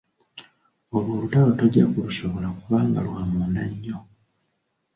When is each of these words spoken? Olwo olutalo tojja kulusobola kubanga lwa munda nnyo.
Olwo 0.95 1.09
olutalo 1.15 1.51
tojja 1.59 1.85
kulusobola 1.91 2.47
kubanga 2.59 2.99
lwa 3.07 3.23
munda 3.31 3.63
nnyo. 3.71 3.97